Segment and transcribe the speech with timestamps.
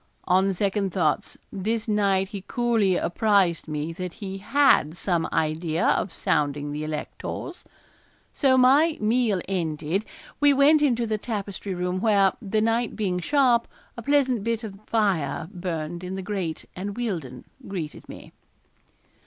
[0.23, 6.11] On second thoughts this night he coolly apprised me that he had some idea of
[6.11, 7.63] sounding the electors.
[8.33, 10.03] So, my meal ended,
[10.39, 14.79] we went into the tapestry room where, the night being sharp, a pleasant bit of
[14.87, 18.31] fire burned in the grate, and Wealdon greeted me.